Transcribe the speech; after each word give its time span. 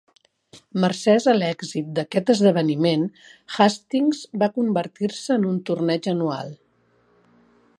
Mercès 0.83 1.27
a 1.33 1.33
l’èxit 1.39 1.91
d’aquest 1.99 2.31
esdeveniment, 2.35 3.05
Hastings 3.57 4.23
va 4.45 4.49
convertir-se 4.57 5.37
en 5.41 5.47
un 5.51 5.61
torneig 5.69 6.11
anual. 6.15 6.51